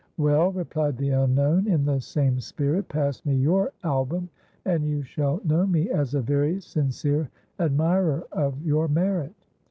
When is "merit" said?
8.87-9.35